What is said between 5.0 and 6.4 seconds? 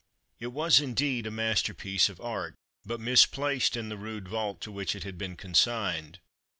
had been consigned.